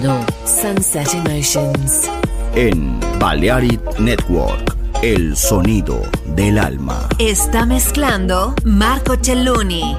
[0.00, 2.10] Escuchando Sunset Emotions
[2.54, 6.02] en Balearic Network, el sonido
[6.34, 7.08] del alma.
[7.18, 9.96] Está mezclando Marco Celluni.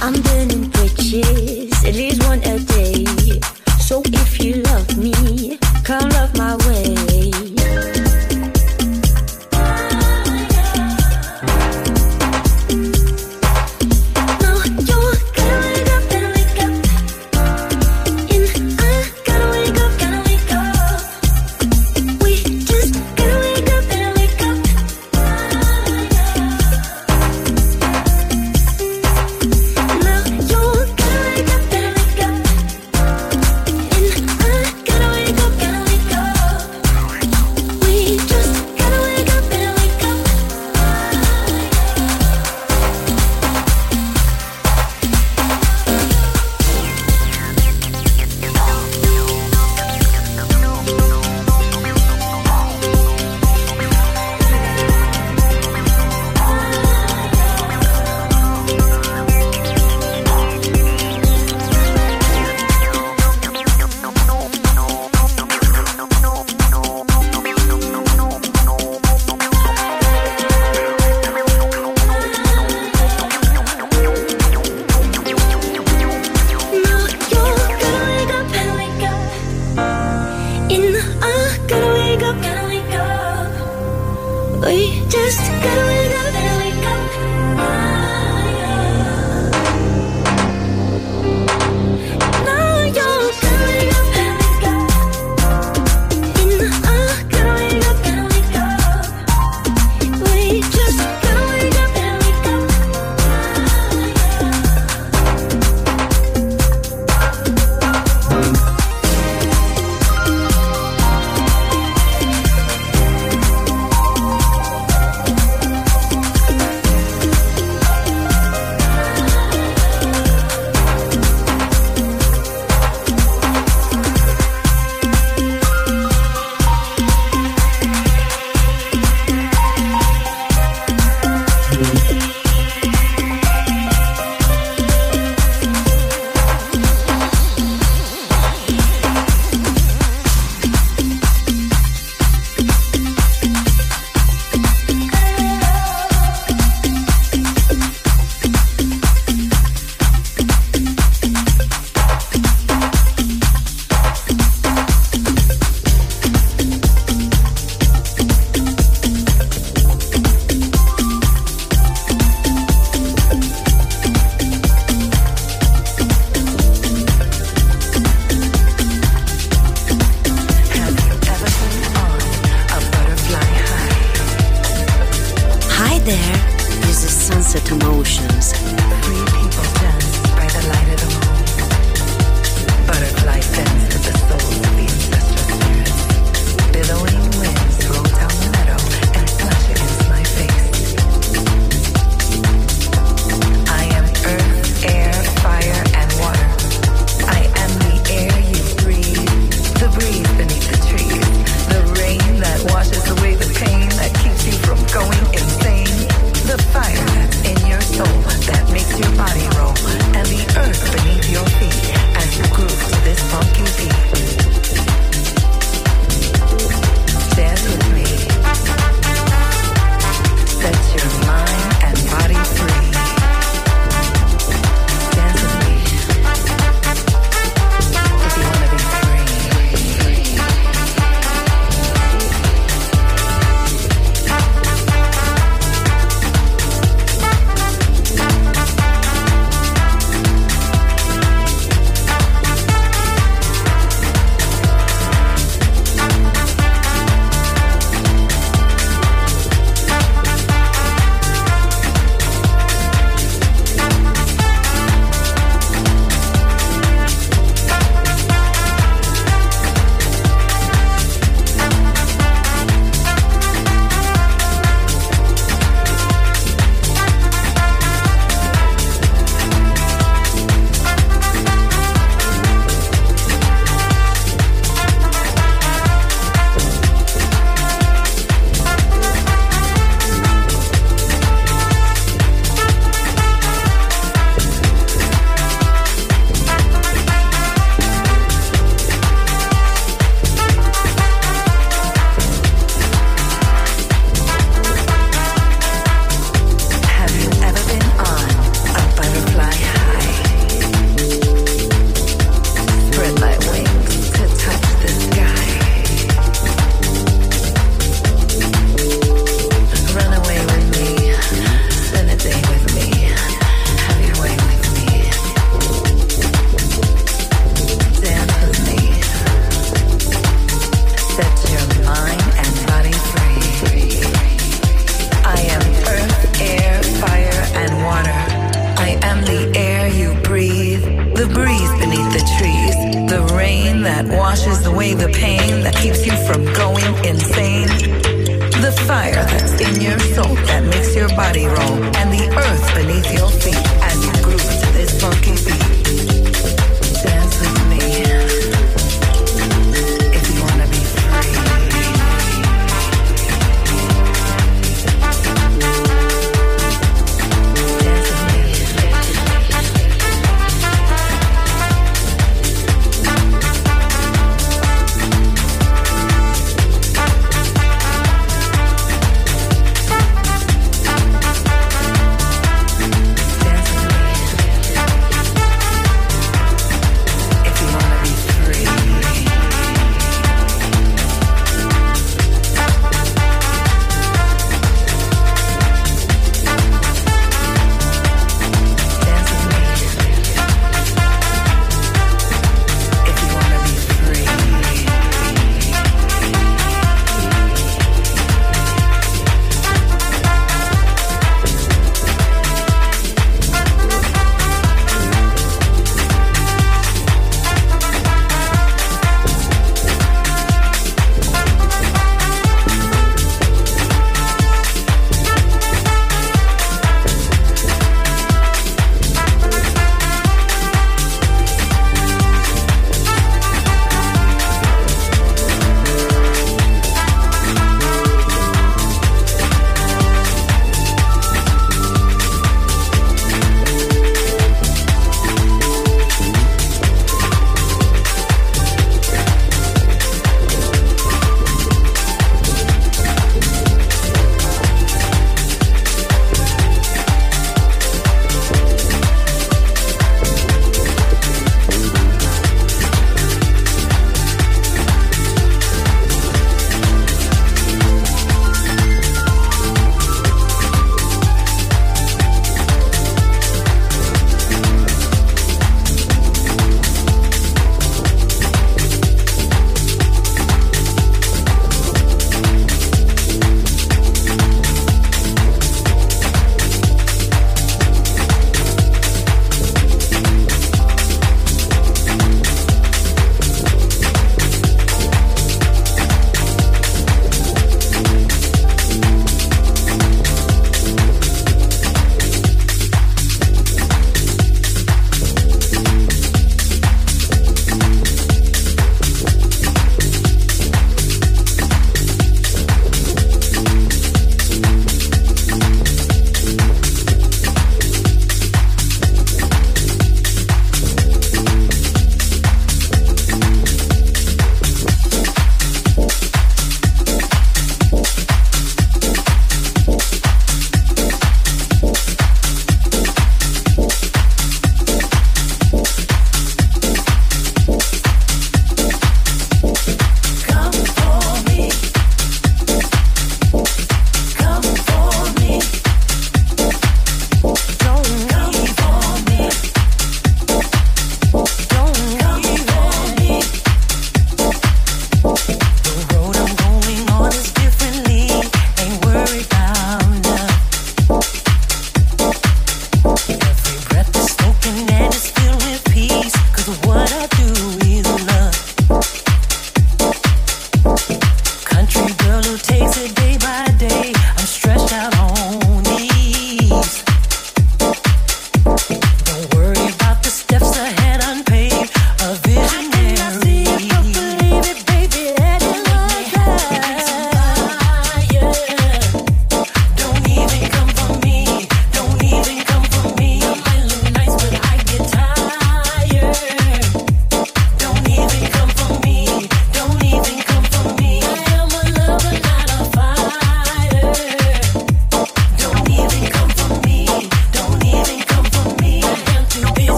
[0.00, 0.57] I'm burning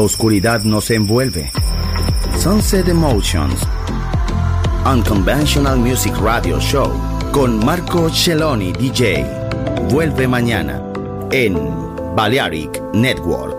[0.00, 1.50] Oscuridad nos envuelve.
[2.38, 3.60] Sunset Emotions.
[4.90, 6.90] Unconventional Music Radio Show
[7.32, 9.26] con Marco Celloni DJ.
[9.90, 10.82] Vuelve mañana
[11.30, 11.54] en
[12.16, 13.49] Balearic Network.